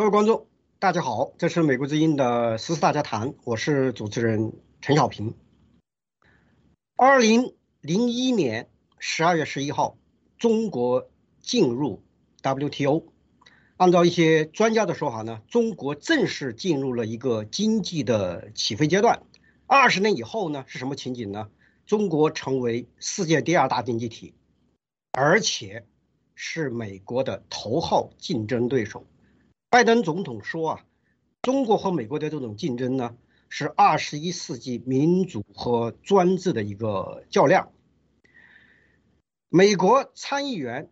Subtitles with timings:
[0.00, 0.46] 各位观众，
[0.78, 5.34] 大家好，这是美国之音的十四大家谈，我是主持人陈小平。
[6.96, 9.98] 二零零一年十二月十一号，
[10.38, 11.10] 中国
[11.42, 12.02] 进入
[12.42, 13.12] WTO。
[13.76, 19.22] 按照一些专家的说法呢，中国正式进入了一个经济的起飞阶段。
[19.66, 21.50] 二十年以后呢，是什么情景呢？
[21.84, 24.32] 中国成为世界第二大经济体，
[25.12, 25.84] 而且
[26.34, 29.04] 是美国的头号竞争对手。
[29.70, 30.80] 拜登总统说啊，
[31.42, 33.16] 中国和美国的这种竞争呢，
[33.48, 37.70] 是二十一世纪民主和专制的一个较量。
[39.48, 40.90] 美国参议员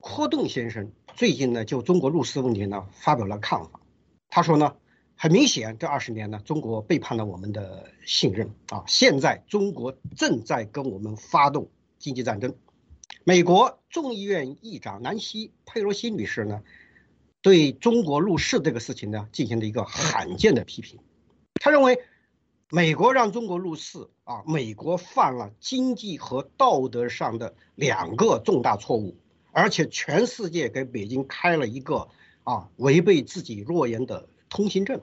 [0.00, 3.80] 科顿先生最近呢，就中国入世问题呢发表了看法。
[4.28, 4.76] 他说呢，
[5.16, 8.84] 很明显，这二十年呢，中国背叛了我们的信任啊！
[8.86, 12.54] 现在中国正在跟我们发动经济战争。
[13.24, 16.62] 美国众议院议长南希·佩洛西女士呢？
[17.42, 20.98] 对中国入世这个事情呢，进行了一个罕见的批评。
[21.54, 21.98] 他认为，
[22.70, 29.16] 美国让中国入世啊，美国犯了经济和道德上的两个重大错误，
[29.52, 32.08] 而且全世界给北京开了一个
[32.44, 35.00] 啊违背自己诺言的通行证。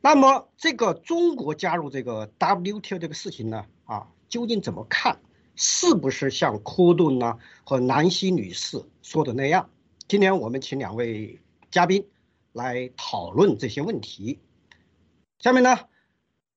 [0.00, 5.20] 那么，这个中国加入这个 WTO 这个事情呢，啊，究竟怎么看？
[5.54, 9.68] 是不是像科顿呢和南希女士说的那样？
[10.12, 12.06] 今天我们请两位嘉宾
[12.52, 14.42] 来讨论这些问题。
[15.38, 15.88] 下面呢，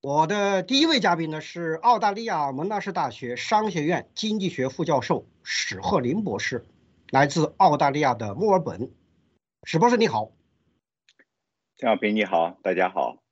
[0.02, 6.66] 我的第一位嘉宾呢是澳大利亚蒙纳士大学商学院经济学副教授史鹤林博士，
[7.12, 8.92] 来自澳大利亚的墨尔本。
[9.64, 10.34] 史博士你好，
[11.78, 13.24] 陈小平你好，大家好。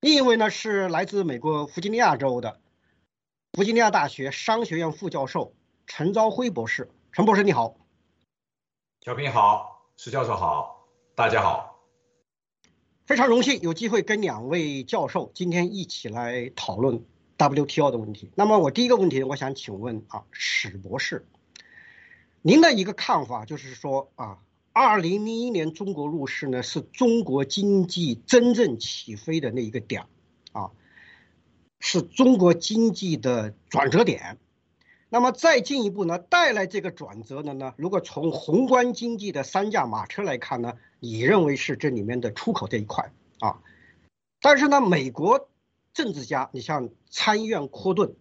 [0.00, 2.58] 另一位呢是来自美国弗吉尼亚州的
[3.52, 5.54] 弗吉尼亚大学商学院副教授
[5.86, 7.76] 陈朝辉博士，陈博士你好。
[9.02, 11.80] 小平好，石教授好，大家好，
[13.06, 17.02] 非常荣幸有机会跟两位教授今天一起来讨论
[17.38, 18.30] WTO 的问题。
[18.34, 21.26] 那么我第一个问题，我想请问啊，史博士，
[22.42, 24.40] 您的一个看法就是说啊，
[24.74, 30.04] 二零零一年中国入市呢，是中国经济真正起飞的那一个点
[30.52, 30.72] 啊，
[31.78, 34.36] 是中国经济的转折点。
[35.12, 37.74] 那么再进一步呢，带来这个转折的呢？
[37.76, 43.60] 如果从宏观经济的三驾马车来看呢，你认为是这里面的出口这一块啊？
[44.40, 45.50] 但是呢，美国
[45.92, 48.14] 政治家，你像参议院科顿、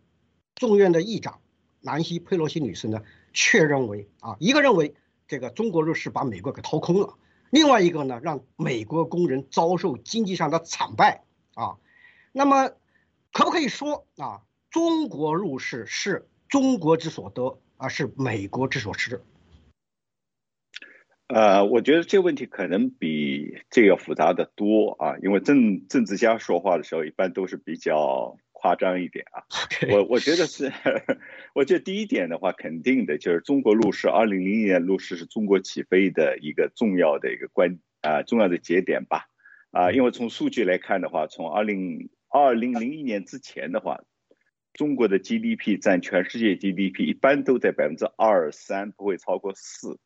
[0.56, 1.42] 众院的议长
[1.80, 4.96] 南希·佩洛西女士呢，却认为啊，一个认为
[5.28, 7.14] 这个中国入世把美国给掏空了，
[7.52, 11.24] 另外一个呢，让美国工人遭受经济上的惨败
[11.54, 11.78] 啊。
[12.32, 12.72] 那么，
[13.32, 14.42] 可不可以说啊，
[14.72, 16.28] 中国入市是？
[16.50, 19.22] 中国之所得，而是美国之所失。
[21.28, 29.46] 呃，我觉得这个问题可能比这个复杂的多啊，因为政政治家说话的时候一般都是比较夸张一点啊。
[29.94, 30.74] 我我觉得是，
[31.54, 39.28] 我觉得第一点的话，肯定的就是中国入市，二零零一年入市是中国起飞的一个重要的一个关啊重要的节点吧
[39.70, 44.02] 啊，因为从数据来看的话，从二零二零零一年之前的话。
[44.80, 50.00] 中国的 GDP 占全世界 GDP 一般都在百分之二三，不会超过四，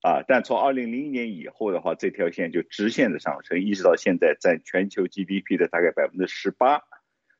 [0.00, 6.80] 啊，但从二零零一年以后的话，这条线就直线的上升，一直到现在占全球 GDP 的大概百分之十八，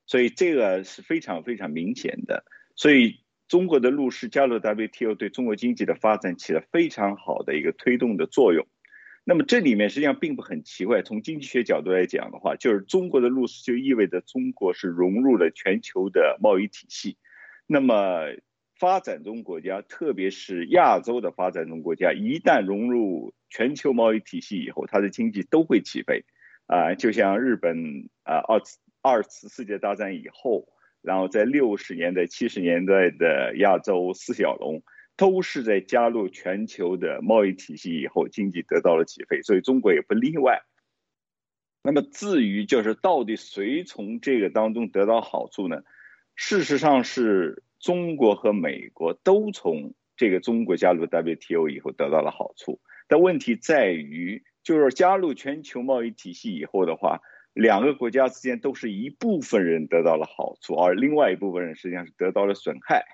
[0.04, 2.44] 所以这个是非常非常明显的。
[2.76, 8.66] 所以中国的入市加入 WTO 对中国经济的发展起了非常好的一个推动的作用。
[9.26, 17.16] 那么这里面实际上并不很奇怪，从经济学角度来讲的话，就是中国的入市就意味着中国是融入了全球的贸易体系。
[17.66, 18.34] 那么
[18.78, 26.24] 发展中国家，特别是亚洲的发展中国家，一旦融入全球贸易体系以后，它的经济都会起飞。
[26.66, 30.68] 啊，就像日本啊，二次二次世界大战以后，
[31.00, 34.82] 然后在六十年代、七十年代的亚洲四小龙。
[35.16, 40.62] 都是在加入全球的贸易体系以后，经济得到了起飞，所以中国也不例外。
[41.82, 45.82] 那么至于就是到底谁从这个当中得到好处呢？
[46.34, 52.80] 事实上是中国和美国都从这个中国加入 WTO 以后得到了好处。
[53.06, 57.20] 但问题在于，就是加入全球贸易体系以后的话，
[57.52, 63.04] 两个国家之间都是一部分人得到了好处，而另外一部分人实际上是得到了损害。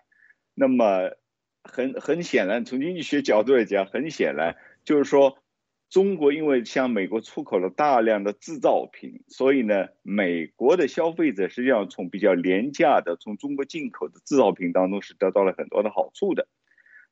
[0.55, 1.11] 那么。
[1.62, 5.38] 很很显然，从经济学角度来讲，很显然就是说，
[5.88, 16.48] 中国因为向美国出口了大量的制造品，所以呢，美国的消费者实际上从比较廉价的从中国进口的制造品当中是得到了很多的好处的。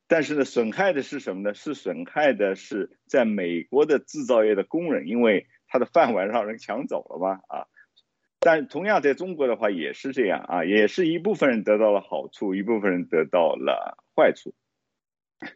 [0.07, 1.53] 但是呢，损害的是什么呢？
[1.53, 7.67] 是损害的是在美国的制造业的工人，因为他的饭碗让人抢走了嘛啊。
[8.39, 14.53] 但同样在中国的话也是这样啊，也是一部分人得到了好处，一部分人得到了坏处。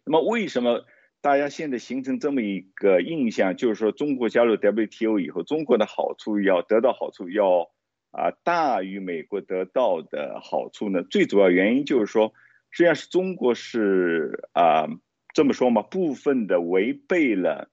[0.05, 0.85] 那么为什么
[1.19, 7.69] 大家现在形成这么一个印象，就是说中国加入 WTO 以后，中国的好处要得到好处要
[8.11, 11.03] 啊大于美国得到的好处呢？
[11.03, 12.33] 最主要原因就是说。
[12.75, 14.87] 实际上是中国是啊
[15.35, 17.69] 这么说嘛，部分的违背了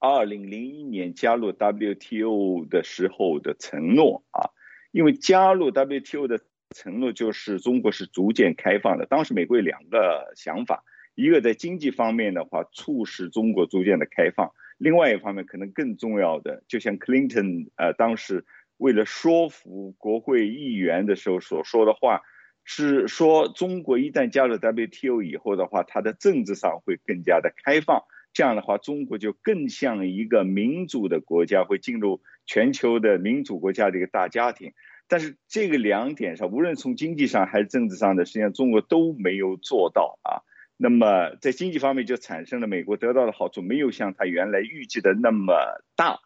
[0.00, 4.50] 二零零一年加入 WTO 的时候的承诺啊，
[4.90, 6.40] 因为加入 WTO 的
[6.72, 9.06] 承诺就是中国是逐渐开放的。
[9.06, 10.84] 当时美国有两个想法，
[11.14, 14.48] 一个在经济方面的话，促使中国逐渐的开放；
[14.78, 18.44] 另外一方面，可能更重要的，就像 Clinton 呃当时
[18.76, 22.22] 为了说服国会议员的时候所说的话。
[22.64, 28.04] 是说，中国一旦加入 WTO 以后的话，它的政治上会更加的开放。
[28.32, 34.74] 这样的话，中国就更像一个民主的国家，会进入全球的民主国家的一个大家庭。
[35.08, 40.42] 但是这个两点上，无论从经济上还是政治上的，实际上中国都没有做到啊。
[40.76, 45.54] 那么在经济方面就产生了美国得到的好处没有像他原来预计的那么
[45.96, 46.18] 大。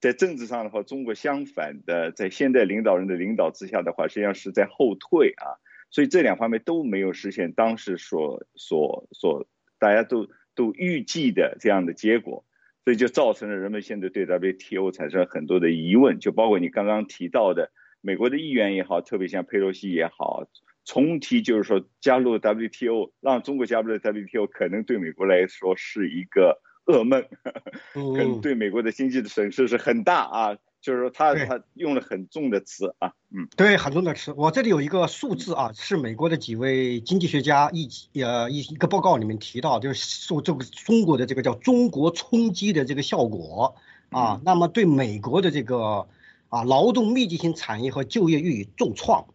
[0.00, 5.56] 在政治上的话，中国相反的，在现在领导人的领导之下的话，实际上是在后退啊。
[5.90, 9.46] 所以这两方面都没有实现当时所所所
[9.78, 12.44] 大家都都预计的这样的结果，
[12.84, 17.70] 所以就造成了人们现在对 WTO 产生很多的疑问，就包括你刚刚提到的
[18.04, 20.44] 美国的议员也好，特别像佩洛西也好，
[20.84, 27.24] 重提就是说加入 WTO，让中国加入 WTO 可能对美国来说是一个噩梦，
[27.94, 30.58] 可能对美国的经济的损失是很大啊。
[30.82, 34.34] 就是说，他他用了很重的词啊，嗯，对，很重的词。
[34.36, 37.88] 我这里有一个数字啊，是美国的几位经济学家一
[38.20, 43.74] 呃一一个报告里面提到，就是受这个中国的这个叫中国冲击的这个效果
[44.10, 46.06] 啊，那么对美国的这个
[46.54, 49.26] 啊劳动密集型产业和就业予以重创。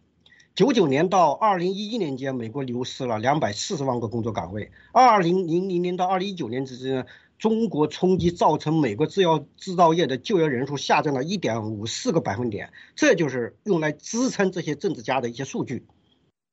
[0.54, 4.70] 九九年到二零一一年间，美国流失了两百四十万个工作岗位。
[4.92, 7.06] 二零零零年到二零一九年之间。
[7.38, 15.86] 中国冲击造成美国制药制造业的就业人数下降了一点五四个百分点，这就是用来支撑这些政治家的一些数据。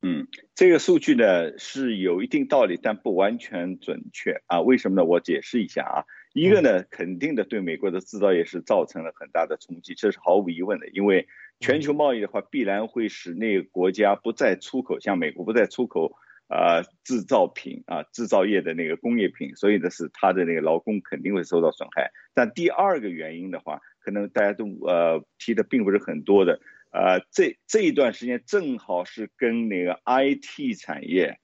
[0.01, 4.61] 嗯，这个数据呢是有一定道理，但不完全准确啊。
[4.61, 5.05] 为什么呢？
[5.05, 6.05] 我解释一下啊。
[6.37, 10.87] 一个呢，肯定的对美国的制造业是造成了很大的冲击，这是毫无疑问的。
[10.89, 11.27] 因为
[11.59, 16.13] 全球贸易的话，必然会使那个国家不再出口，像美国不再出口。
[16.49, 22.09] 啊，制造品啊，制造业的那个工业品，所以呢是它的那个劳工肯定会受到损害。
[22.33, 26.61] 但第二个原因的话，可能大家都呃提的并不是很多的。
[26.93, 31.37] 呃，这这一段时间正好是跟那个 IT 产业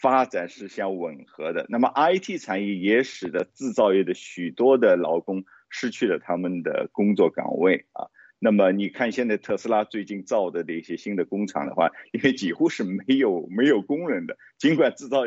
[0.00, 1.66] 发展是相吻合的。
[1.68, 8.06] 那么 IT 产业也使得制造业的许多的劳工失去了他们的工作岗位啊。
[8.40, 15.22] 那么你看，现在特斯拉最近造的那些新的工厂的话， 因为几乎是没有没有工人的，尽管制造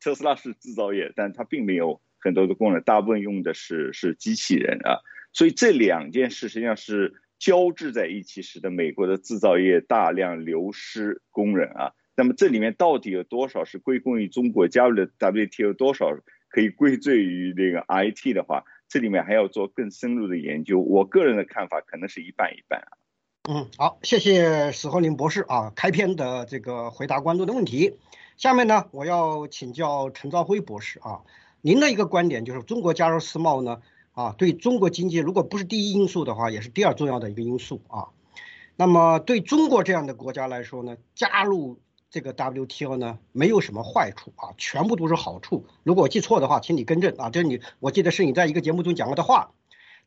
[0.00, 4.98] 特斯拉是制造业，但它并没有很多的工人，大部分用的是是机器人啊。
[5.32, 11.92] 所以这两件事实际上是交织在一起，使得美国的制造业大量流失工人啊。
[12.16, 16.16] 那么这里面到底有多少是归功于中国加入了 WTO，多少
[16.48, 18.64] 可以归罪于那个 IT 的话？
[18.88, 22.88] 这里面还要做更深入的研究，我个人的看法可能是一半一半啊。
[23.50, 27.98] 嗯，好，谢谢史鹤林博士啊，开篇的这个回答观众的问题。
[28.36, 31.20] 下面呢，我要请教陈兆辉博士啊，
[31.60, 33.82] 您的一个观点就是中国加入世贸呢
[34.12, 38.08] 啊，对中国经济如果不是第一因素的话，也是第二重要的一个因素啊。
[38.76, 41.78] 那么对中国这样的国家来说呢，加入。
[42.10, 45.66] 这个 WTO 呢，没有什么坏处啊，全部都是好处。
[45.82, 47.30] 如果我记错的话，请你更正啊。
[47.30, 49.50] 这是你，我记得是你在一个节目中讲过的话。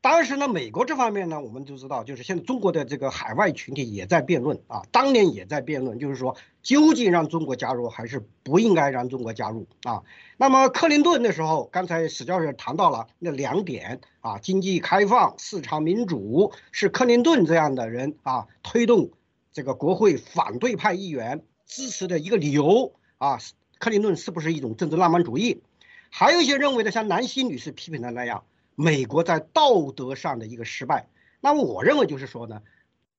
[0.01, 10.03] 当时呢，美国这方面呢，我们都知道，就是现在中国的这个海外群体也在辩论啊，当年也在辩论，就是说究竟让中国加入还是不应该让中国加入啊。
[10.37, 19.09] 那么克林顿的时候，刚才史教授谈到了那两点啊，经济开放、市场民主，是克林顿这样的人啊推动
[19.51, 21.43] 这个国会反对派议员。
[21.69, 23.37] 支持的一个理由啊，
[23.77, 25.61] 克林顿是不是一种政治浪漫主义？
[26.09, 31.07] 还有一些认为的，像南希女士批评的那样，美国在道德上的一个失败。
[31.39, 32.63] 那么我认为就是说呢，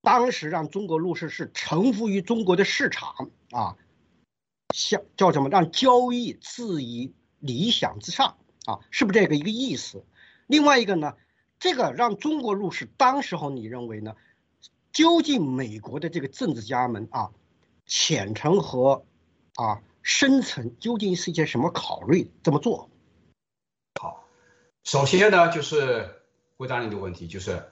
[0.02, 3.76] 当时让中国入市是臣服于中国的市场啊，
[4.74, 10.04] 像叫什么让交易置于理想之上啊，是不是这个一个意思？
[10.48, 11.14] 另外一个呢，
[11.60, 14.16] 这个让中国入市，当时候你认为呢？
[14.92, 17.30] 究竟美国的这个政治家们啊？
[17.90, 19.04] 虔诚和
[19.56, 22.88] 啊深层究竟是一些什么考虑这么做？
[24.00, 24.24] 好，
[24.84, 26.22] 首先呢，就是
[26.56, 27.68] 回答你的问题，就是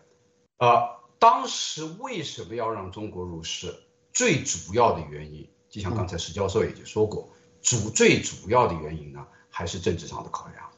[0.58, 3.74] 呃，当时为什么要让中国入世？
[4.12, 7.30] 最主要的原因，就像刚才石教授已经说过，
[7.62, 10.68] 主最主要的原因呢，还是政治上的考量。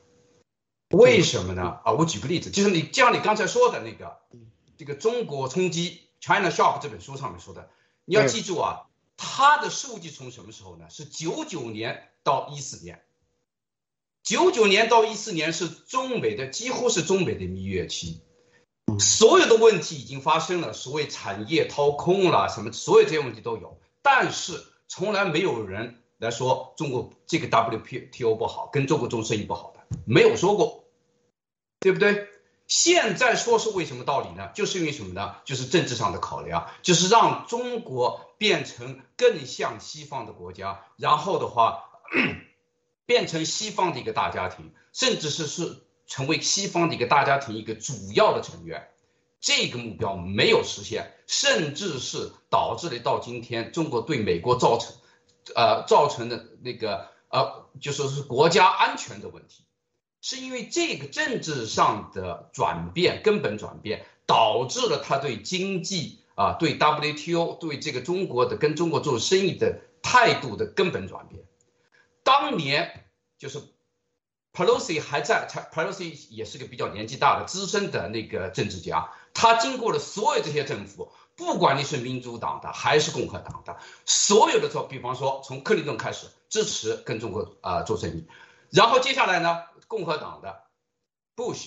[0.91, 1.81] 为什么呢？
[1.83, 4.21] 啊，我举个例子，就是你就像你刚才说的那个，
[4.77, 7.71] 这个中国冲击 China Shock 这本书上面说的，
[8.05, 8.90] 你要记住啊，
[9.23, 10.87] 它的数据从什么时候呢？
[10.89, 13.03] 是九九年到一四年，
[14.23, 18.23] 九九年到一四年是中美的几乎是中美的蜜月期，
[18.99, 30.85] 所有的问题已经发生了，所谓产业掏空了什么，所有这些问题都有，但是从来没有人来说中国这个 W P T O 不好，跟中国做生意不好的，没有说过。
[31.83, 32.29] 对不对？
[32.67, 34.51] 现在说是为什么道理呢？
[34.55, 35.37] 就是因为什么呢？
[35.47, 41.91] 就是政治上的考量，就是让中国变成更像西方的国家，然后的话，
[43.05, 48.89] 变成西方的一个大家庭，甚至是是成为西方的一个大家庭一个主要的成员。
[49.41, 54.95] 这个目标没有实现，甚至是导致了到今天中国对美国造成，
[55.55, 59.65] 呃，造成的那个呃，就说是国家安全的问题。
[60.23, 71.45] 是因为这个政治上的转变，根本转变，导致了他对经济啊，对 WTO，对这个中国的跟中国做生意的态度的根本转变。
[72.23, 73.05] 当年
[73.37, 73.61] 就是
[74.55, 88.27] Pelosi 还在，Pelosi 也是个比较年纪大的资深的那个政治家，他经过了所有这些政府，不管你是民主党的还是共和党的，所有的说，比方说从克林顿开始支持跟中国啊做生意，
[88.71, 89.59] 然后接下来呢？
[89.87, 90.63] 共和党的
[91.37, 91.67] Bush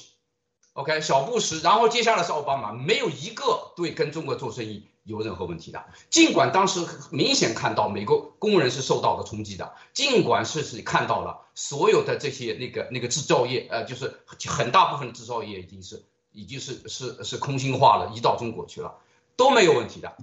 [0.73, 5.85] OK，小布什，然后接下来是奥巴马，没有一个对跟中国做生意有任何问题的。
[6.09, 18.95] 尽管当时明显看到美国工人是受到了冲击的，尽管是是看到了所有的这些那个那个制造业，呃，就是很大部分制造业已经是已经是是是空心化了，移到中国去了，
[19.35, 20.17] 都没有问题的。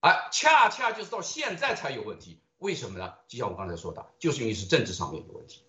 [0.00, 3.14] 哎，恰恰就是到现在才有问题，为什么呢？
[3.26, 5.62] 就像我刚才说的，就是因为是政治上面有问题，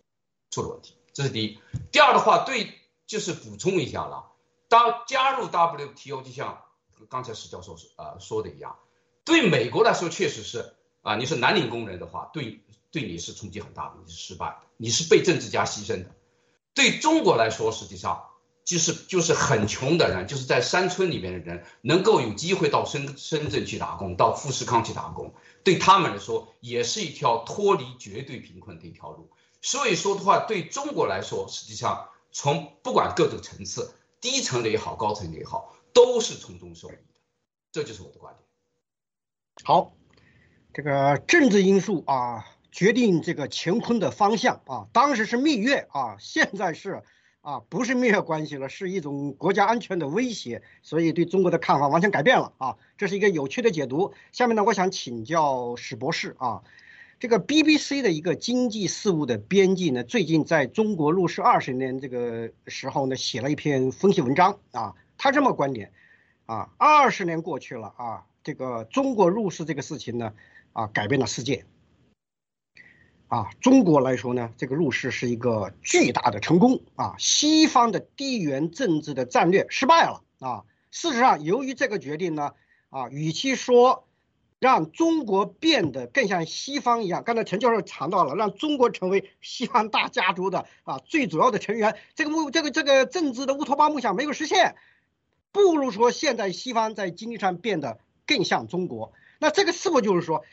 [0.52, 0.96] 出了问题。
[1.14, 1.60] 这是第一，
[1.92, 2.79] 第二的话，对，
[3.10, 4.32] 就是补充一下了。
[4.70, 6.62] 当加入 WTO，就像
[7.10, 8.78] 刚才史教授呃说的一样，
[9.26, 12.62] 对美国来说确实是啊，你是蓝领工人的话，对
[12.92, 16.12] 对你是冲击很大的，你是失败的，你是被政治家牺牲的。
[16.76, 18.26] 对中国来说，实际上
[18.64, 29.32] 就是就是很穷的人，就是在山村里面的人，能够有机会到深深圳去打工，到富士康去打工，对他们来说也是一条脱离绝对贫困的一条路。
[29.64, 37.04] 所以说的话，对中国来说，实际上从不管各种层次，低层的也好，高层的也好，都是从中受益的。
[37.72, 38.44] 这就是我的观点。
[39.64, 39.94] 好，
[40.74, 44.88] 这个政治因素啊，决定这个乾坤的方向啊。
[44.94, 47.04] 当时是蜜月啊，现在是
[47.42, 50.64] 啊，不是蜜月关系了，是一种国家安全的威胁。
[50.82, 52.78] 所以对中国的看法完全改变了啊。
[52.98, 54.14] 这是一个有趣的解读。
[54.32, 56.64] 下面呢，我想请教史博士啊。
[57.20, 65.92] 这个 BBC 的一个经济事务的编辑呢，最近在中国入世二十年这个时候呢，写了一篇分析文章啊，他这么观点
[66.46, 70.34] 啊，二十年过去了啊，这个中国入世这个事情呢，
[70.72, 71.66] 啊，改变了世界。
[73.28, 82.54] 啊，中国来说呢，这个入世是一个巨大的成功啊，西方的地缘政治的战略失败了啊，事实上，由于这个决定呢，
[82.90, 84.08] 啊，与其说
[84.60, 94.76] 让中国变得更像西方一样，刚才陈教授谈到了，让中国成为西方大家族的啊最主要的成员，这个乌这个这个政治的乌托邦梦想没有实现，
[95.54, 100.44] 不如说现在西方在经济上变得更像中国，那这个是否就是说，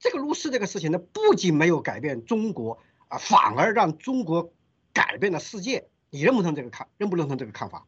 [0.00, 4.52] 这个入世这个事情呢，不仅没有改变中国啊，反而让中国
[4.92, 5.86] 改变了世界？
[6.10, 6.88] 你认不认同这个看？
[6.98, 7.86] 认不认同这个看法？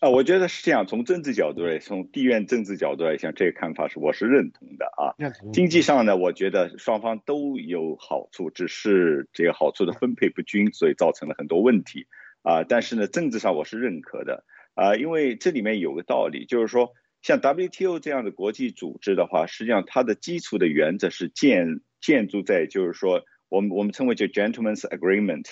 [0.00, 0.86] 啊，我觉得是这样。
[0.86, 5.14] 从政治角度来，从地缘政治角度来讲，这个看法是我是认同的啊。
[5.52, 12.06] 经济上呢，我觉得双方都有好处，只是这个好处的分配不均，所以造成了很多问题
[12.42, 12.64] 啊。
[12.64, 25.46] 但是呢，政治上我是认可的啊，因为这里面有个道理，就是说，像 WTO 这样的国际组织的话，实际上它的基础的原则是建建筑在，就是说，我们我们称为叫 Gentlemen's Agreement。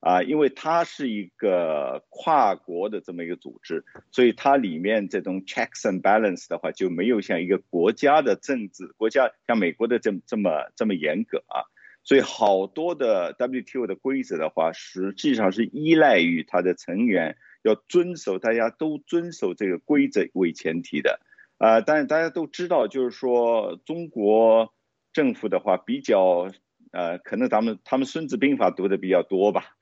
[0.00, 11.64] 啊，因为它是一个跨国的这么一个组织，所以它里面这种 checks and balance 的话就没有像一个国家的政治国家像美国的这么这么这么严格啊。
[12.04, 21.20] 所以好多的 WTO 的规则的话，实际上是依赖于它的成员要遵守，大家都遵守这个规则为前提的。
[21.58, 24.72] 啊，但是大家都知道，就是说中国
[25.12, 26.52] 政府的话比较。
[26.92, 29.75] 呃，可能咱们他们《孙子兵法》读的比较多吧。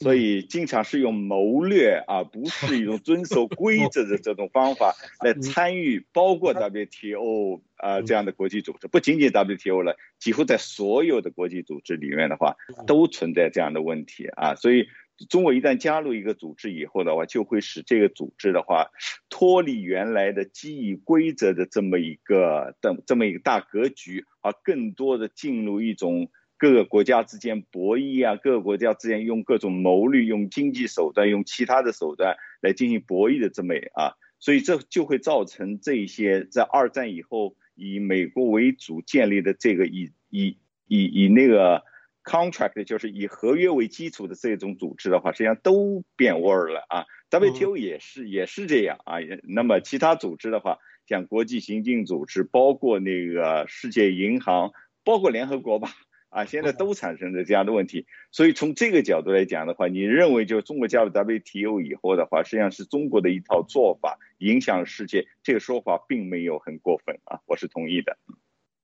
[0.00, 14.56] 所以经常是用谋略啊，不是一种遵守 规则的这种方法来参与，包括 WTO 啊这样的国际组织，不仅仅 WTO 了，几乎在所有的国际组织里面的话，都存在这样的问题啊。
[14.56, 14.88] 所以
[15.30, 18.90] 中国一旦加入一个组织以后的话，就会使这个组织的话
[19.30, 26.28] 脱离原来的基于规则的这么一个的这么一个大格局，而更多的进入一种。
[26.56, 40.56] 各个国家之间博弈啊，各个国家之间用各种谋略、用经济手段、用其他的手段来进行博弈的这么啊，所以这就会造成这些在二战以后以美国为主建立的这个以以
[40.86, 41.82] 以以那个
[42.22, 47.04] contract 就是以合约为基础的这种组织的话，实际上都变味儿了啊。
[47.30, 49.16] WTO 也是也是这样啊。
[49.42, 54.70] 那么其他组织的话，像国际刑警组织，包括那个世界银行，
[55.02, 55.90] 包括联合国吧。
[56.34, 68.18] 啊，现在都产生了这样的问题，所以从这个角度来讲的话，你认为就中国加入 WTO 以后的话，实际上是中国的一套做法影响世界，这个说法并没有很过分啊，我是同意的。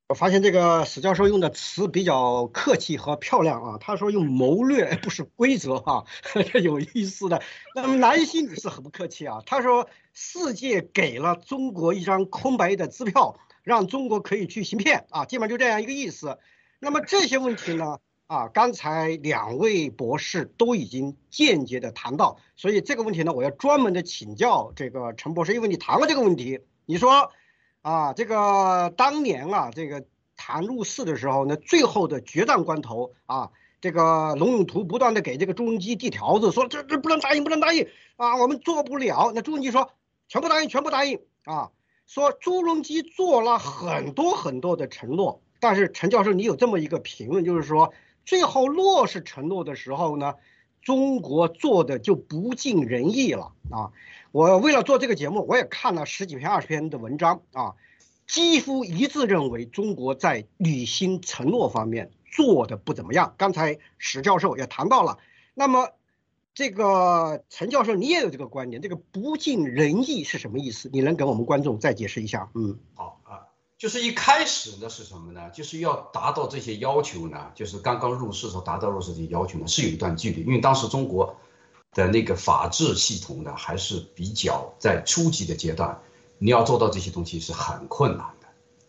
[0.06, 6.04] 我发现这个史教授用的词比较客气和漂亮啊，他说用谋略不是规则哈，
[6.52, 7.42] 这有意思的。
[7.74, 16.38] 那么南希女士很不客气啊，她说世界给了中国一张空白的支票，让中国可以去行骗啊，基本上就这样一个意思。
[16.82, 17.98] 那么这些问题呢？
[18.26, 27.32] 啊，刚才两位博士都已经间接的谈到，所以这个问题呢，我要专门的请教这个陈博士，因为你谈了这个问题，你说，
[27.82, 30.04] 啊，这个当年啊，这个
[30.36, 39.32] 谈入世的时候呢，最后的决战关头啊，这个龙永图不断的给这个朱镕基递条子，说这这不能答应，不能答应啊，我们做不了。
[39.34, 39.90] 那朱镕基说
[40.28, 41.72] 全部答应，全部答应啊，
[42.06, 45.42] 说朱镕基做了很多很多的承诺。
[45.60, 47.92] 但是陈教授，你有这么一个评论，就是说，
[48.24, 50.34] 最后落实承诺的时候呢，
[50.82, 53.92] 中国做的就不尽人意了啊！
[54.32, 57.74] 我为了做这个节目，我也看了十几篇、二十篇的文章啊，
[58.26, 63.34] 几乎一致认为中国在履行承诺方面做的不怎么样。
[63.36, 65.18] 刚才史教授也谈到了，
[65.52, 65.90] 那么
[66.54, 70.88] 这个陈教授你也有这个观点，这个不尽人意是什么意思？
[70.92, 72.48] 你能给我们观众再解释一下？
[72.54, 73.49] 嗯，好啊。
[73.80, 75.48] 就是一开始呢是什么呢？
[75.54, 81.34] 就是要达到这些要求呢，就是刚刚入市时候达到入市这些要求呢，是有一段距离，因为当时中国
[81.94, 85.98] 的那个法治系统呢还是比较在初级的阶段，
[86.36, 88.48] 你要做到这些东西是很困难的。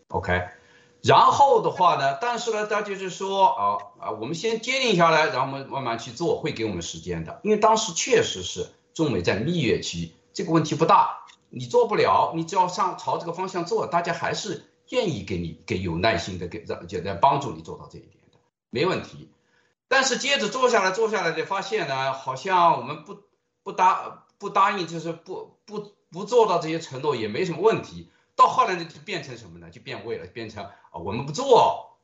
[0.10, 0.50] OK，
[1.02, 14.66] 然后的话呢，但是呢，他就是说啊啊，我们先坚定下来，然后我们慢慢去做，会给我们时间的，因为当时确实是中美在蜜月期，这个问题不大，你做不了，你只要上朝这个方向做，大家还是。
[14.92, 18.38] 愿意给你给有耐心的给让就来帮助你做到这一点的
[18.70, 19.30] 没问题，
[19.88, 23.24] 但是接着做下来做下来就发现呢，好像我们不
[23.64, 29.70] 不答不答应就是不不不做到这些承诺也没什么问题，到后来呢就变成什么呢？
[29.70, 31.98] 就变味了，变成啊我们不做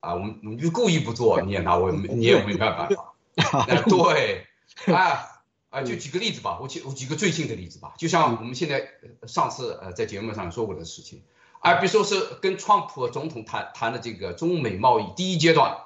[0.00, 2.88] 啊我们我们就故意不做，你也拿我你也没办法，
[3.86, 4.46] 对，
[4.94, 8.88] 啊啊就举个例子吧，我举我举个最近的例子吧，就像我们现在
[9.26, 11.22] 上次呃在节目上说过的事情。
[11.60, 15.76] 啊，比如说是跟川普总统谈谈的这个中美贸易第一阶段，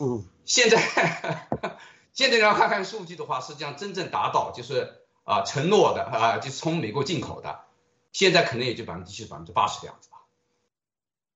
[0.00, 1.48] 嗯， 现在
[2.12, 7.62] 现在要看看数据的话，实际上真正达到就是啊承诺的啊，就是从美国进口的，
[8.12, 10.18] 现在可能也就百分之七十、百分之八十的样子吧，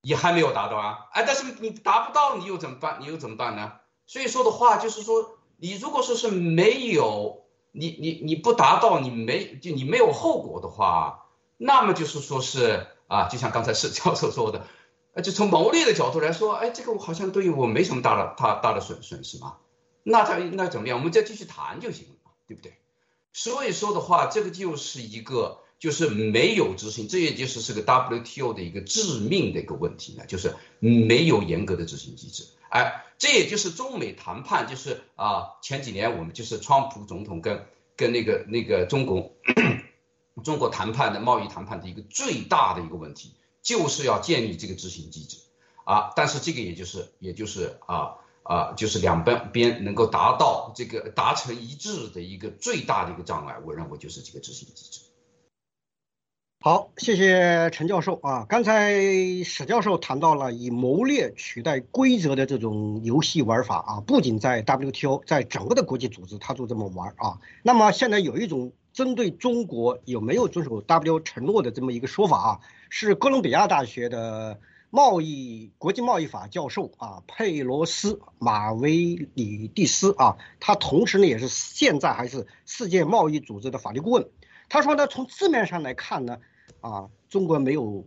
[0.02, 2.98] 也还没有达到啊，哎，但是你达不到，你又怎么办？
[3.00, 3.72] 你又怎么办呢？
[4.06, 7.42] 所以说的话，就是说你如果说是没有
[7.72, 12.86] 你你你不达到，你没就你没有后果的话，那么就是说是。
[13.08, 14.66] 啊，就像刚才史教授说的，
[15.14, 19.56] 呃，就从谋略的角度来说，哎，这个我好像对于我没什么大的、大大的损损失嘛。
[20.04, 20.98] 那他那怎么样？
[20.98, 22.74] 我们再继续谈就行了，对不对？
[23.32, 32.44] 所以说的话，这个就是一个就是没有执行，这也就是是个 WTO 的一个致命的一个问题呢，就是没有严格的执行机制。
[32.68, 37.66] 哎，这也就是中美谈判，就是啊，前几年我们就是川普总统跟
[37.96, 39.32] 跟那个那个中国。
[40.42, 45.38] 中国谈判的贸易谈判的一个最大的一个问题，就是要建立这个执行机制
[45.84, 55.00] 啊，但是这个也就是也就是啊啊，就是两边边能够达到这个达成一致的一个最大的一个障碍，我认为就是这个执行机制。
[56.60, 58.92] 好，谢谢陈教授啊，刚才
[59.44, 68.72] 史教授谈到了以谋略取代规则的这种游戏玩法啊，不仅在 WTO，在整个的国际组织他都这么玩啊，那么现在有一种。
[68.98, 74.58] 针对中国有没有遵守 W 承诺的这么一个说法啊，是哥伦比亚大学的
[74.90, 84.28] 贸易国际贸易法教授啊，佩罗斯马维里蒂斯啊，他同时呢也是现在还是世界贸易组织的法律顾问。
[84.68, 86.40] 他说呢，从字面上来看呢，
[86.80, 88.04] 啊，中国没有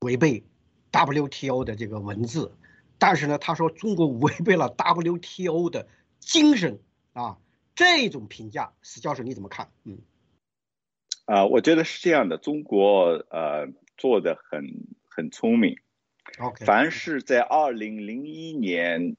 [0.00, 0.42] 违背
[0.90, 2.56] WTO 的这个文字，
[2.98, 5.86] 但是呢，他说中国违背了 WTO 的
[6.18, 6.80] 精神
[7.12, 7.38] 啊。
[7.76, 9.70] 这种评价，史教授你怎么看？
[9.84, 9.98] 嗯，
[11.26, 14.96] 啊，我觉得是这样的，中国呃做的很。
[15.08, 15.78] 很聪明
[16.40, 16.66] ，OK。
[16.66, 19.16] 凡是在二零零一年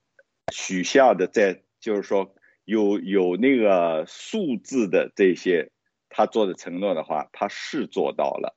[0.53, 5.71] 许下的，在就是说有有那个数字的这些
[6.07, 8.55] 他做的承诺的话，他是做到了。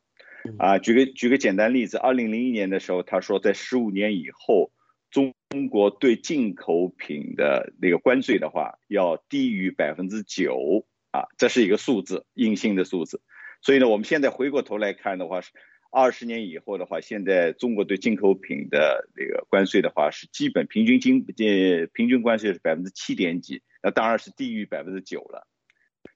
[0.58, 4.70] 啊，举个举个简单例子，二零零一年的时候，他说在十五年以后，
[5.10, 5.34] 中
[5.70, 13.20] 国对进口品的那个关税的话要低于百分之九啊，这是一个数字，硬性的数字。
[13.62, 15.50] 所以呢，我们现在回过头来看的话是。
[15.92, 25.48] 二十年以后的话，现在中国对进口品的那个关税的话是基本平均经呃平均关税是百分之七点几，那当然是低于百分之九了。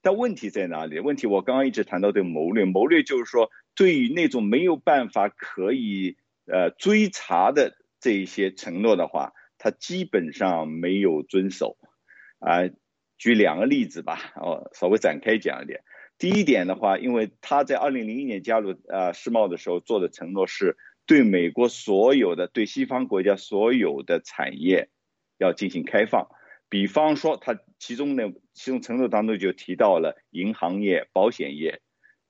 [0.00, 1.00] 但问题在哪里？
[1.00, 7.74] 问题我刚刚一直谈到的谋略，谋略就是说对于那种没有办法可以呃追查的
[8.04, 11.78] 这一些承诺的话，他基本上没有遵守。
[12.38, 12.68] 啊，
[13.16, 15.82] 举两个例子吧，哦，稍微展开讲一点。
[16.18, 24.90] 第一点的话，因为他在二零零一年加入呃世贸的时候做的承诺是对美国所有的、对西方国家所有的产业
[25.38, 26.28] 要进行开放。
[26.68, 31.80] 比方说，他其中呢，其中承诺当中就提到了银行业、保险业。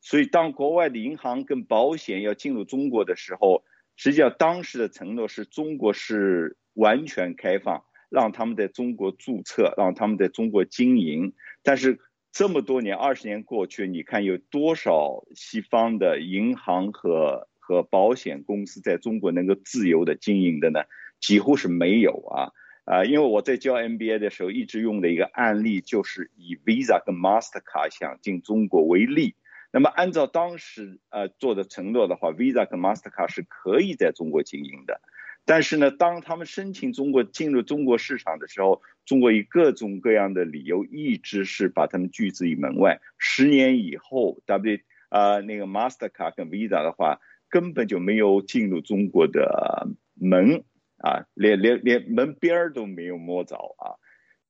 [0.00, 3.64] 所以，当国外的银行跟保险要进入中国的时候，
[3.96, 11.32] 实际上当时的承诺是中国是完全开放，让他们在中国注册，让他们在中国经营。
[11.62, 12.00] 但是。
[12.36, 20.80] 这么多年，二十年过去，你看有多少西方的银行和和保险公司在中国能够自由的经营的呢？
[21.20, 22.50] 几乎是没有啊
[22.86, 23.04] 啊！
[23.04, 29.36] 因为我在教 MBA 的时候，一直用的一个案例就是以 Visa 跟 Mastercard 想进中国为例。
[29.74, 35.00] 那么按照当时呃做的承诺的话，Visa 跟 Mastercard 是可以在中国经营的。
[35.44, 43.00] 但是呢，当他们申请中国进入中国市场的时候，中国以各种各样的理由一直是把他们拒之于门外。
[43.18, 50.62] 十年以后，W 啊那个 Mastercard 跟 Visa 的话，根本就没有进入中国的门
[50.98, 53.98] 啊，连连连门边儿都没有摸着啊。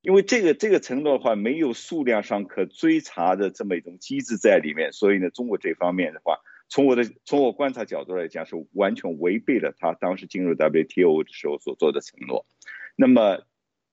[0.04, 6.38] 因为这个这个承诺的话，没有数量上可追查的这么一种机制在里面，所以呢，中国这方面的话。
[6.68, 12.46] 从我的从我观察角度来讲，是完全违背了他当时进入 WTO 的时候所做的承诺。
[12.96, 13.44] 那么，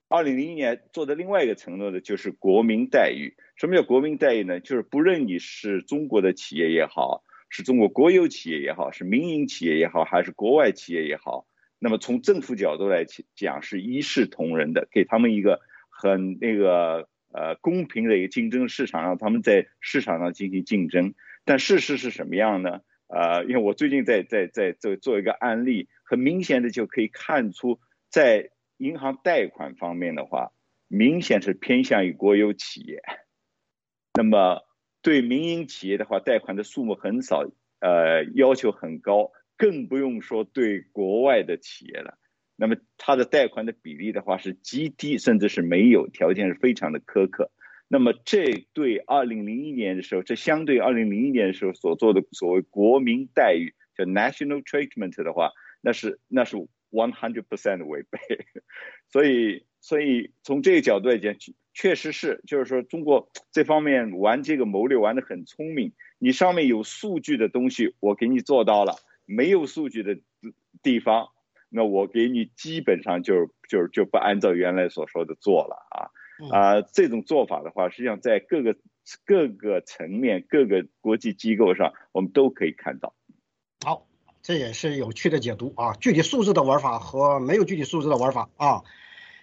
[0.08, 3.36] 二零零一年做的另外一个承诺呢，就是国民待遇。
[3.56, 4.60] 什么叫国民待遇呢？
[4.60, 11.45] 就是不论你是中国的企业也好，是中国国有企业也好，是民营企业也好，还是国外企业也好，
[11.78, 15.62] 那么从政府角度来讲，是一视同仁的，给他们一个
[16.02, 21.14] 很那个呃公平的一个竞争市场，让他们在市场上进行竞争。
[21.46, 22.82] 但事实是什么样呢？
[23.08, 30.54] 呃，因为我最近在在在做做一个案例，很明显的就可以看出，在银行贷款方面的话，
[30.88, 33.04] 明显是偏向于国有企业。
[34.14, 34.62] 那么
[35.04, 37.46] 对民营企业的话，贷款的数目很少，
[37.80, 42.18] 呃，要求很高，更不用说对国外的企业了。
[42.62, 47.50] 那么它的贷款的比例的话是极低，甚至是没有，条件是非常的苛刻。
[47.88, 55.50] 那么，这对二零零一年的时候，这相对二零零一年的时候所做的所谓国民待遇，叫 national treatment 的话，
[55.82, 56.56] 那是那是
[56.91, 58.19] one hundred percent 违背。
[59.10, 61.34] 所以，所以从这个角度来讲，
[61.74, 65.93] 确实是，就是说中国这方面玩这个谋略玩的很聪明。
[66.19, 68.93] 你上面有数据的东西，我给你做到了；
[69.26, 70.19] 没有数据的
[70.84, 71.30] 地方，
[71.71, 76.12] 那我给你基本上就就就不按照原来所说的做了啊。
[76.51, 78.75] 啊，这种做法的话，实际上在各个
[79.25, 83.13] 各个层面、各个国际机构上，我们都可以看到。
[83.86, 84.07] 好，
[84.41, 88.81] 这也是有趣的解读啊，具体数字的玩法和没有具体数字的玩法啊。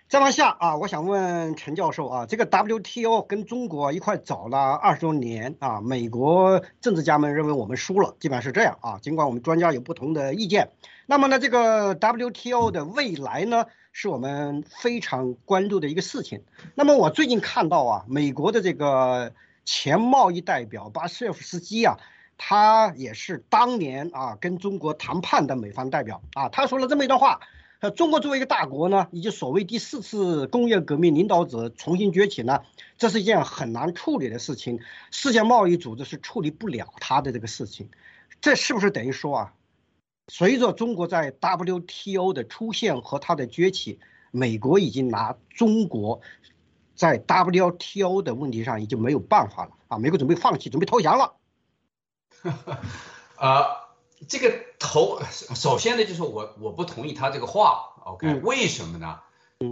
[0.08, 8.98] 再往下啊，我想问陈教授啊，这个 WTO 跟中国一块走了二十多年啊，美国政治家们认为我们输了，基本上是这样啊。
[9.02, 10.70] 尽管我们专家有不同的意见，
[11.04, 16.42] 那么呢，这个 WTO 的未来呢，是我们非常关注的一个事情。
[16.74, 19.34] 那么我最近看到啊，美国的这个
[19.66, 21.98] 前贸易代表巴舍夫斯基啊，
[22.38, 27.40] 他也是当年啊跟中国谈判的美方代表啊，他说了这么一段话。
[27.80, 32.62] 呃，中国作为一个大国呢，以及所谓第四次工业革命领导者重新崛起呢，
[32.96, 34.80] 这是一件很难处理的事情。
[35.12, 37.88] 世界贸易组织是处理不了它的这个事情，
[38.40, 39.54] 这是不是等于说啊，
[40.26, 44.00] 随着中国在 WTO 的出现和它的崛起，
[44.32, 46.20] 美国已经拿中国
[46.96, 49.98] 在 WTO 的问题上已经没有办法了啊！
[49.98, 51.36] 美国准备放弃，准备投降了。
[53.38, 53.64] 呃，
[54.26, 55.20] 这个头，
[55.54, 58.40] 首先呢，就是我我不同意他这个话，OK？
[58.42, 59.20] 为什么呢？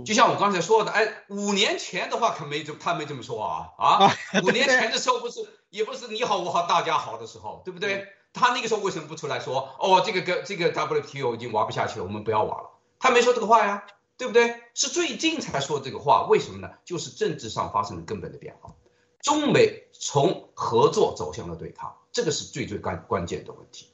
[0.05, 4.17] 就像我刚才说的，哎，五年前的话可没这他没这么说啊啊！
[4.43, 8.09] 五年前的时候不是也不是你好我好大家好的时候，对不对？
[8.33, 12.71] 他那个时候为什么不出来说哦，这个跟这个 WTO 已经玩不下去了，我们不要玩了？
[12.99, 13.85] 他没说这个话呀，
[14.17, 14.61] 对不对？
[14.75, 16.69] 是最近才说这个话，为什么呢？
[16.85, 18.75] 就是政治上发生了根本的变化，
[19.23, 23.89] 中美从合作走向了对抗，这个是最最关关键的问题。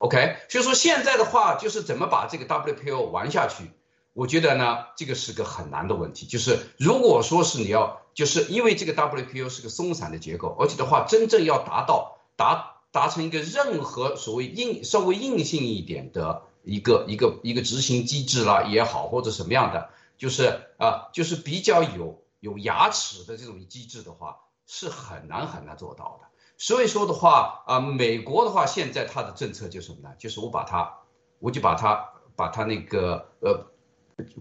[0.00, 3.70] OK，所以说现在的话就是怎么把这个 WPO 玩下去？
[4.14, 6.24] 我觉得呢，这个是个很难的问题。
[6.24, 26.26] 就是如果说是你要，就是因为这个 WPO 是个松散的结构，而且的话，真正要达到达达成一个任何所谓硬稍微硬性一点的一个一个一个执行机制啦也好，或者什么样的，就是啊，就是比较有有牙齿的这种机制的话，是很难很难做到的。
[26.60, 30.14] 所以说的话啊，美国的话现在它的政策就是什么呢？
[30.18, 30.98] 就是我把它，
[31.38, 33.66] 我就把它把它那个呃。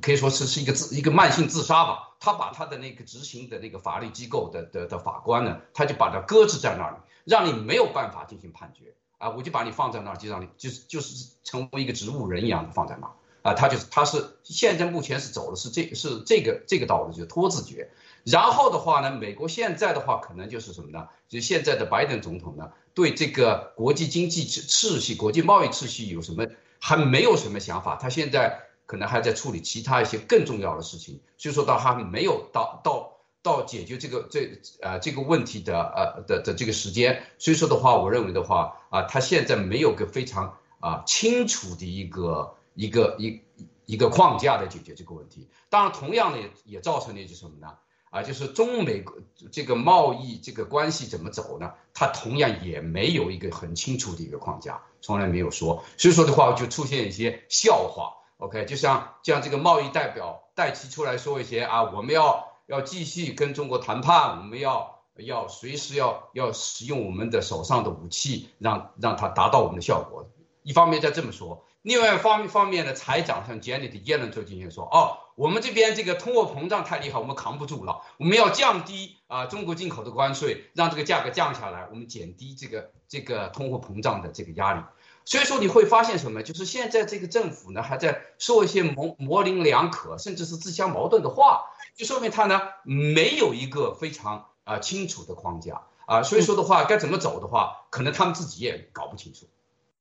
[0.01, 2.17] 可以说是是一个自一个慢性自杀吧。
[2.19, 9.29] 他把他的那个执行的那个法律机构的的的法官呢，他就把它搁置在那里，让你没有办法进行判决啊。
[9.29, 13.53] 我就把你放在那儿，就让你就是就是成为一个植物人一样的放在那儿啊。
[13.53, 17.89] 他就是他是现在目前是走的是这是这个这个道路，就是拖字诀。
[18.23, 21.07] 然后的话呢，美国现在的话可能就是什么呢？
[21.27, 26.47] 就现在的拜登总统呢，对这个国际经济秩序、国际贸易秩序有什么
[26.79, 27.95] 还没有什么想法？
[27.95, 28.65] 他现在。
[28.89, 43.39] 可能还在处理其他一些更重要的事情，所以说到还没有到到到解决这个这呃这个问题的呃的的这个时间，所以说的话，我认为的话啊，他现在没有个非常啊清楚的一个一个一
[43.85, 45.47] 一个框架来解决这个问题。
[45.69, 47.75] 当然，同样的也也造成了一些什么呢？
[48.09, 49.03] 啊，就是中美
[49.51, 51.73] 这个贸易这个关系怎么走呢？
[51.93, 58.13] 它同样也没有一个很清楚的一个框架，从来没有说，所以说的话就出现一些笑话。
[58.37, 70.25] OK，就像像这个贸易代表戴奇出来说一些啊，我们要要继续跟中国谈判，我们要要随时要要使用我们的手上的武器，让让它达到我们的效果。
[70.63, 84.81] 一方面在这么说，另外方方面的，财长像 Janet Yellen 就进行说，哦，我们这边这个通货膨胀太厉害，我们扛不住了，我们要降低啊中国进口的关税，让这个价格降下来，我们减低这个这个通货膨胀的这个压力。
[85.23, 86.43] 所以说你会发现什么？
[86.43, 96.23] 就是现在这个政府呢，还在说一些模模棱两可，甚至是自相矛盾的话，就说明他呢没有一个非常啊清楚的框架啊。
[96.23, 99.47] 所以说的话，该怎么走的话，可能他们自己也搞不清楚。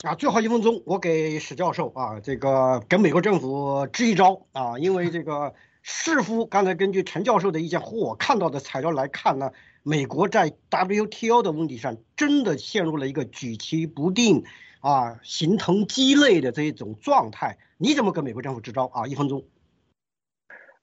[0.05, 9.51] 啊，最后一分钟，我给史教授啊，这个跟美国政府支一招啊，因为这个似乎刚才根据陈教授的意见和我看到的材料来看呢，
[9.83, 14.45] 美国在 WTO 的问题上真的陷入了一个举棋不定。
[14.81, 19.09] 啊，形同鸡肋的这一种状态，你怎么跟美国政府支招啊？
[19.09, 19.43] 一分钟。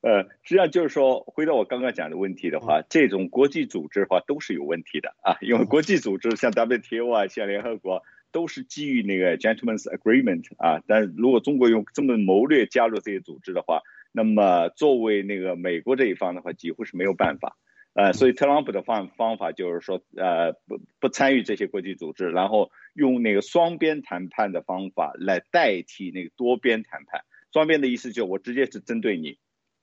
[0.02, 8.04] 呃，实际上就是说，回到我刚刚讲的问题的话，这种国际组织的话都是有问题的啊，因为国际组织像 WTO 啊，像联合国
[8.36, 13.80] 都是基于那个 Gentlemen's Agreement 啊，但如果中国用这么谋略加入这些组织的话，
[14.12, 17.56] 那么作为那个美国这一方的话，几乎是没有办法。
[17.94, 27.22] 呃，所以特朗普的方方法就是说，呃，不不参与这些国际组织，然后用那个双边谈判的方法来代替那个多边谈判。
[27.54, 29.38] 双边的意思就我直接是针对你，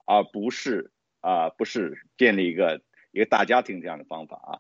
[0.05, 0.91] 而不是
[1.23, 4.53] 啊，不是建立一个一个大家庭这样的方法啊。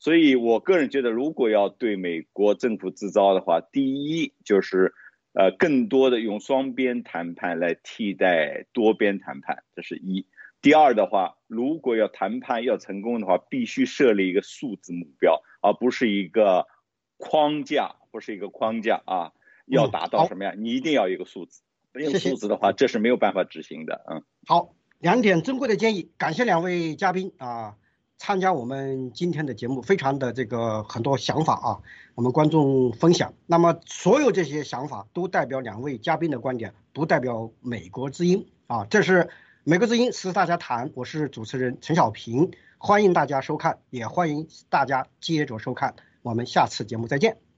[0.00, 4.92] 所以我个人觉得，如果要对美国政府支招的话，第一就是
[5.34, 10.26] 呃，更多的用双边谈判来替代多边谈判，这是一。
[10.62, 16.66] 第二的话，如果要谈判要成功的话，必须设立一个数字目标，而不是一个
[17.16, 19.32] 框架，不是一个框架啊。
[19.66, 24.04] 要达到什么样，你一定要一个数字，没有数字的话，这是没有办法执行的。
[24.10, 27.76] 嗯，好，两点珍贵的建议，感谢两位嘉宾啊，
[28.22, 31.80] 参加我们今天的节目，非常的这个很多想法啊，
[32.14, 33.32] 我们观众分享。
[33.46, 39.30] 那么所有这些想法都代表两位嘉宾的观点，不代表美国之音啊，这是。
[39.64, 47.49] 美国之音是大家谈，我是主持人陈小平，欢迎大家收看，也欢迎大家接着收看，我们下次节目再见。